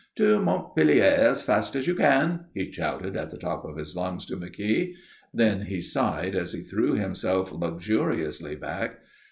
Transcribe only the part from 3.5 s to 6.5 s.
of his lungs to McKeogh. Then he sighed